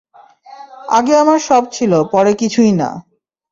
[0.89, 2.89] আগে আমার সব ছিলো, পরে কিছুই না।